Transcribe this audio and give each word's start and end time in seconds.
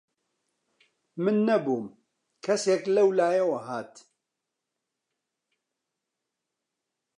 من 1.23 1.35
نەبووم، 1.47 1.85
کەسێک 2.45 2.83
لەولایەوە 2.95 3.59
هات 3.67 3.93